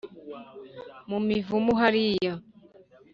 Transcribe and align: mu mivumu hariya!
mu 1.09 1.17
mivumu 1.27 1.73
hariya! 1.81 2.33